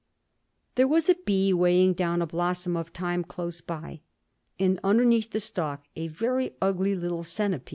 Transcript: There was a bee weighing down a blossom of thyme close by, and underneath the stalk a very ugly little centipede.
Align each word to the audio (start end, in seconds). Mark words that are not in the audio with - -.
There 0.73 0.87
was 0.87 1.09
a 1.09 1.13
bee 1.13 1.53
weighing 1.53 1.93
down 1.93 2.23
a 2.23 2.25
blossom 2.25 2.75
of 2.75 2.87
thyme 2.89 3.23
close 3.23 3.61
by, 3.61 4.01
and 4.57 4.79
underneath 4.83 5.29
the 5.29 5.39
stalk 5.39 5.83
a 5.95 6.07
very 6.07 6.55
ugly 6.59 6.95
little 6.95 7.23
centipede. 7.23 7.69